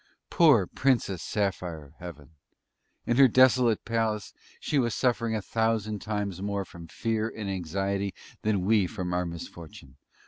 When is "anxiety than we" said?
7.47-8.87